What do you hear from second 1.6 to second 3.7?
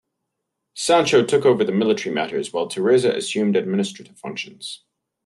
military matters, while Theresa assumed